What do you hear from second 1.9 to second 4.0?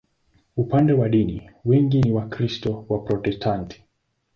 ni Wakristo Waprotestanti.